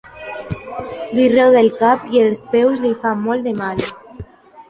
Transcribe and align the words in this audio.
Li 1.17 1.25
roda 1.33 1.59
el 1.61 1.69
cap 1.81 2.07
i 2.17 2.23
els 2.29 2.41
peus 2.53 2.81
li 2.87 2.93
fan 3.03 3.21
molt 3.29 3.45
de 3.49 3.53
mal. 3.63 3.85